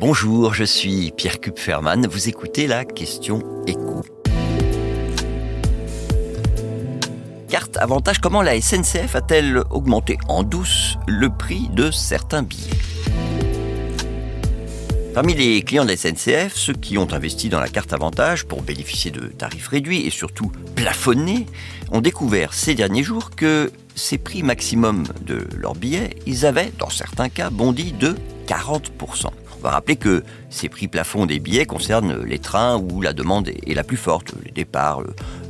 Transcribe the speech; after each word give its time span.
Bonjour, 0.00 0.54
je 0.54 0.62
suis 0.62 1.10
Pierre 1.10 1.40
Kupferman. 1.40 2.06
Vous 2.06 2.28
écoutez 2.28 2.68
la 2.68 2.84
question 2.84 3.42
écho. 3.66 4.04
Carte 7.48 7.76
avantage, 7.78 8.20
comment 8.20 8.40
la 8.40 8.60
SNCF 8.60 9.16
a-t-elle 9.16 9.64
augmenté 9.70 10.16
en 10.28 10.44
douce 10.44 10.96
le 11.08 11.30
prix 11.30 11.68
de 11.72 11.90
certains 11.90 12.44
billets? 12.44 12.78
Parmi 15.14 15.34
les 15.34 15.62
clients 15.62 15.84
de 15.84 15.90
la 15.90 15.96
SNCF, 15.96 16.54
ceux 16.54 16.74
qui 16.74 16.96
ont 16.96 17.12
investi 17.12 17.48
dans 17.48 17.58
la 17.58 17.68
carte 17.68 17.92
avantage 17.92 18.44
pour 18.44 18.62
bénéficier 18.62 19.10
de 19.10 19.26
tarifs 19.26 19.66
réduits 19.66 20.06
et 20.06 20.10
surtout 20.10 20.52
plafonnés, 20.76 21.46
ont 21.90 22.00
découvert 22.00 22.54
ces 22.54 22.76
derniers 22.76 23.02
jours 23.02 23.30
que 23.30 23.72
ces 23.96 24.16
prix 24.16 24.44
maximum 24.44 25.02
de 25.22 25.44
leurs 25.56 25.74
billets, 25.74 26.10
ils 26.24 26.46
avaient, 26.46 26.70
dans 26.78 26.90
certains 26.90 27.28
cas, 27.28 27.50
bondi 27.50 27.90
de 27.90 28.14
40%. 28.46 29.30
On 29.58 29.62
va 29.62 29.70
rappeler 29.70 29.96
que 29.96 30.22
ces 30.50 30.68
prix 30.68 30.88
plafonds 30.88 31.26
des 31.26 31.40
billets 31.40 31.66
concernent 31.66 32.22
les 32.24 32.38
trains 32.38 32.76
où 32.76 33.00
la 33.00 33.12
demande 33.12 33.48
est 33.48 33.74
la 33.74 33.84
plus 33.84 33.96
forte, 33.96 34.32
les 34.44 34.52
départs 34.52 35.02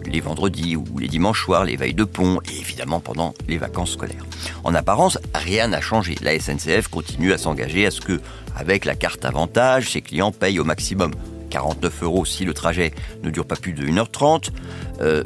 les 0.08 0.20
vendredis 0.20 0.76
ou 0.76 0.84
les 0.98 1.08
dimanches 1.08 1.44
soirs, 1.44 1.64
les 1.64 1.76
veilles 1.76 1.94
de 1.94 2.04
pont 2.04 2.40
et 2.50 2.58
évidemment 2.58 3.00
pendant 3.00 3.34
les 3.46 3.58
vacances 3.58 3.92
scolaires. 3.92 4.24
En 4.64 4.74
apparence, 4.74 5.18
rien 5.34 5.68
n'a 5.68 5.80
changé. 5.80 6.16
La 6.22 6.38
SNCF 6.38 6.88
continue 6.88 7.32
à 7.32 7.38
s'engager 7.38 7.86
à 7.86 7.90
ce 7.90 8.00
que, 8.00 8.20
avec 8.56 8.84
la 8.84 8.94
carte 8.94 9.24
avantage, 9.24 9.92
ses 9.92 10.02
clients 10.02 10.32
payent 10.32 10.58
au 10.58 10.64
maximum 10.64 11.12
49 11.50 12.02
euros 12.02 12.24
si 12.24 12.44
le 12.44 12.54
trajet 12.54 12.92
ne 13.22 13.30
dure 13.30 13.46
pas 13.46 13.56
plus 13.56 13.72
de 13.72 13.86
1h30, 13.86 14.50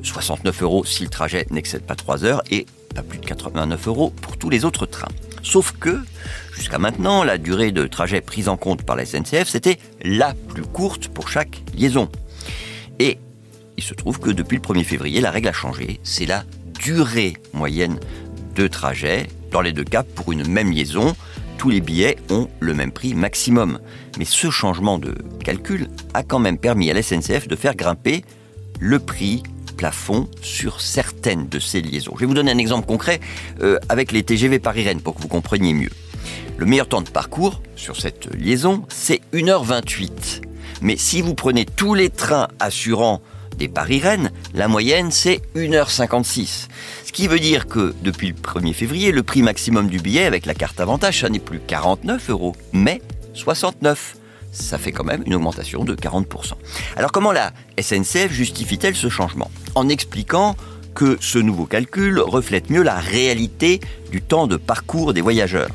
69 0.02 0.62
euros 0.62 0.84
si 0.84 1.04
le 1.04 1.08
trajet 1.08 1.46
n'excède 1.50 1.82
pas 1.82 1.94
3 1.96 2.24
heures 2.24 2.42
et 2.50 2.66
pas 2.94 3.02
plus 3.02 3.18
de 3.18 3.26
89 3.26 3.88
euros 3.88 4.10
pour 4.10 4.36
tous 4.36 4.50
les 4.50 4.64
autres 4.64 4.86
trains. 4.86 5.08
Sauf 5.42 5.72
que, 5.72 6.00
jusqu'à 6.54 6.78
maintenant, 6.78 7.24
la 7.24 7.38
durée 7.38 7.72
de 7.72 7.86
trajet 7.86 8.20
prise 8.20 8.48
en 8.48 8.56
compte 8.56 8.82
par 8.82 8.96
la 8.96 9.04
SNCF, 9.04 9.48
c'était 9.48 9.78
la 10.02 10.34
plus 10.48 10.62
courte 10.62 11.08
pour 11.08 11.28
chaque 11.28 11.62
liaison. 11.76 12.08
Et 12.98 13.18
il 13.76 13.82
se 13.82 13.94
trouve 13.94 14.20
que 14.20 14.30
depuis 14.30 14.56
le 14.56 14.62
1er 14.62 14.84
février, 14.84 15.20
la 15.20 15.30
règle 15.30 15.48
a 15.48 15.52
changé. 15.52 16.00
C'est 16.02 16.26
la 16.26 16.44
durée 16.78 17.34
moyenne 17.52 17.98
de 18.54 18.68
trajet. 18.68 19.26
Dans 19.50 19.60
les 19.60 19.72
deux 19.72 19.84
cas, 19.84 20.02
pour 20.02 20.32
une 20.32 20.46
même 20.46 20.70
liaison, 20.70 21.14
tous 21.58 21.70
les 21.70 21.80
billets 21.80 22.16
ont 22.30 22.48
le 22.60 22.74
même 22.74 22.92
prix 22.92 23.14
maximum. 23.14 23.78
Mais 24.18 24.24
ce 24.24 24.50
changement 24.50 24.98
de 24.98 25.14
calcul 25.44 25.88
a 26.14 26.22
quand 26.22 26.38
même 26.38 26.58
permis 26.58 26.90
à 26.90 26.94
la 26.94 27.02
SNCF 27.02 27.48
de 27.48 27.56
faire 27.56 27.74
grimper 27.74 28.24
le 28.80 28.98
prix 28.98 29.42
plafond 29.72 30.28
sur 30.40 30.80
certaines 30.80 31.48
de 31.48 31.58
ces 31.58 31.80
liaisons. 31.80 32.12
Je 32.14 32.20
vais 32.20 32.26
vous 32.26 32.34
donner 32.34 32.52
un 32.52 32.58
exemple 32.58 32.86
concret 32.86 33.20
euh, 33.60 33.78
avec 33.88 34.12
les 34.12 34.22
TGV 34.22 34.58
Paris-Rennes 34.58 35.00
pour 35.00 35.14
que 35.14 35.22
vous 35.22 35.28
compreniez 35.28 35.74
mieux. 35.74 35.90
Le 36.56 36.66
meilleur 36.66 36.88
temps 36.88 37.02
de 37.02 37.08
parcours 37.08 37.62
sur 37.76 37.96
cette 37.96 38.32
liaison, 38.34 38.84
c'est 38.88 39.20
1h28. 39.32 40.42
Mais 40.82 40.96
si 40.96 41.20
vous 41.20 41.34
prenez 41.34 41.64
tous 41.64 41.94
les 41.94 42.10
trains 42.10 42.48
assurant 42.60 43.20
des 43.58 43.68
Paris-Rennes, 43.68 44.30
la 44.54 44.68
moyenne 44.68 45.10
c'est 45.10 45.40
1h56. 45.56 46.68
Ce 47.04 47.12
qui 47.12 47.28
veut 47.28 47.40
dire 47.40 47.66
que 47.66 47.94
depuis 48.02 48.28
le 48.28 48.34
1er 48.34 48.72
février, 48.72 49.12
le 49.12 49.22
prix 49.22 49.42
maximum 49.42 49.88
du 49.88 49.98
billet 49.98 50.24
avec 50.24 50.46
la 50.46 50.54
carte 50.54 50.80
avantage, 50.80 51.20
ça 51.20 51.28
n'est 51.28 51.38
plus 51.38 51.60
49 51.66 52.30
euros, 52.30 52.56
mais 52.72 53.02
69 53.34 54.16
ça 54.52 54.78
fait 54.78 54.92
quand 54.92 55.04
même 55.04 55.22
une 55.26 55.34
augmentation 55.34 55.84
de 55.84 55.94
40%. 55.94 56.52
Alors 56.96 57.10
comment 57.10 57.32
la 57.32 57.52
SNCF 57.80 58.30
justifie-t-elle 58.30 58.94
ce 58.94 59.08
changement? 59.08 59.50
En 59.74 59.88
expliquant 59.88 60.54
que 60.94 61.16
ce 61.20 61.38
nouveau 61.38 61.64
calcul 61.64 62.20
reflète 62.20 62.70
mieux 62.70 62.82
la 62.82 62.96
réalité 62.96 63.80
du 64.10 64.20
temps 64.20 64.46
de 64.46 64.56
parcours 64.56 65.14
des 65.14 65.22
voyageurs. 65.22 65.70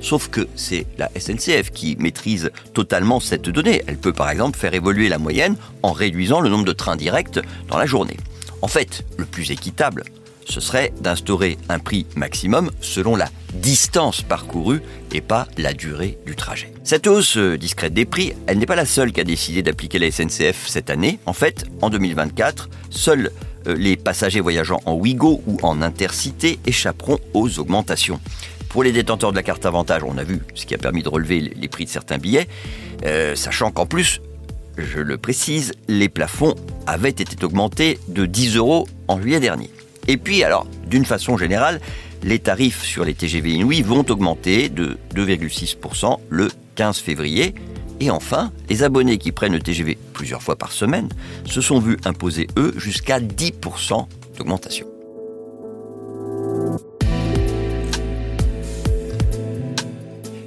Sauf 0.00 0.28
que 0.28 0.46
c'est 0.56 0.86
la 0.98 1.10
SNCF 1.18 1.70
qui 1.70 1.96
maîtrise 1.98 2.50
totalement 2.74 3.20
cette 3.20 3.48
donnée. 3.48 3.82
Elle 3.86 3.96
peut 3.96 4.12
par 4.12 4.28
exemple 4.28 4.58
faire 4.58 4.74
évoluer 4.74 5.08
la 5.08 5.18
moyenne 5.18 5.56
en 5.82 5.92
réduisant 5.92 6.40
le 6.40 6.50
nombre 6.50 6.64
de 6.64 6.72
trains 6.72 6.96
directs 6.96 7.40
dans 7.68 7.78
la 7.78 7.86
journée. 7.86 8.16
En 8.62 8.68
fait, 8.68 9.04
le 9.16 9.24
plus 9.24 9.50
équitable, 9.50 10.04
ce 10.46 10.60
serait 10.60 10.92
d'instaurer 11.00 11.58
un 11.68 11.78
prix 11.78 12.06
maximum 12.16 12.70
selon 12.80 13.16
la 13.16 13.28
distance 13.54 14.22
parcourue 14.22 14.80
et 15.12 15.20
pas 15.20 15.46
la 15.58 15.74
durée 15.74 16.18
du 16.24 16.36
trajet. 16.36 16.72
Cette 16.84 17.06
hausse 17.06 17.36
discrète 17.36 17.92
des 17.92 18.04
prix, 18.04 18.32
elle 18.46 18.58
n'est 18.58 18.66
pas 18.66 18.76
la 18.76 18.86
seule 18.86 19.12
qui 19.12 19.20
a 19.20 19.24
décidé 19.24 19.62
d'appliquer 19.62 19.98
la 19.98 20.10
SNCF 20.10 20.66
cette 20.66 20.88
année. 20.88 21.18
En 21.26 21.32
fait, 21.32 21.66
en 21.82 21.90
2024, 21.90 22.68
seuls 22.90 23.30
euh, 23.66 23.74
les 23.76 23.96
passagers 23.96 24.40
voyageant 24.40 24.80
en 24.86 24.94
Ouigo 24.94 25.42
ou 25.46 25.58
en 25.62 25.82
intercité 25.82 26.58
échapperont 26.66 27.18
aux 27.34 27.58
augmentations. 27.58 28.20
Pour 28.68 28.82
les 28.82 28.92
détenteurs 28.92 29.32
de 29.32 29.36
la 29.36 29.42
carte 29.42 29.66
avantage, 29.66 30.02
on 30.04 30.18
a 30.18 30.24
vu 30.24 30.40
ce 30.54 30.66
qui 30.66 30.74
a 30.74 30.78
permis 30.78 31.02
de 31.02 31.08
relever 31.08 31.40
les 31.40 31.68
prix 31.68 31.84
de 31.84 31.90
certains 31.90 32.18
billets, 32.18 32.48
euh, 33.04 33.34
sachant 33.34 33.70
qu'en 33.70 33.86
plus, 33.86 34.20
je 34.76 35.00
le 35.00 35.16
précise, 35.16 35.72
les 35.88 36.08
plafonds 36.08 36.54
avaient 36.86 37.08
été 37.08 37.42
augmentés 37.44 37.98
de 38.08 38.26
10 38.26 38.56
euros 38.56 38.86
en 39.08 39.20
juillet 39.20 39.40
dernier. 39.40 39.70
Et 40.08 40.16
puis, 40.16 40.44
alors, 40.44 40.66
d'une 40.86 41.04
façon 41.04 41.36
générale, 41.36 41.80
les 42.22 42.38
tarifs 42.38 42.82
sur 42.82 43.04
les 43.04 43.14
TGV 43.14 43.52
Inouï 43.52 43.82
vont 43.82 44.04
augmenter 44.08 44.68
de 44.68 44.98
2,6% 45.14 46.18
le 46.28 46.48
15 46.74 46.98
février. 46.98 47.54
Et 48.00 48.10
enfin, 48.10 48.52
les 48.68 48.82
abonnés 48.82 49.18
qui 49.18 49.32
prennent 49.32 49.54
le 49.54 49.60
TGV 49.60 49.96
plusieurs 50.12 50.42
fois 50.42 50.56
par 50.56 50.72
semaine 50.72 51.08
se 51.44 51.60
sont 51.60 51.78
vus 51.78 51.96
imposer, 52.04 52.46
eux, 52.56 52.74
jusqu'à 52.76 53.20
10% 53.20 54.06
d'augmentation. 54.36 54.86